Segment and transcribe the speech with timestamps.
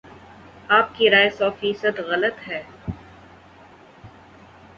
[0.69, 2.61] آپ کی رائے سو فیصد غلط ہے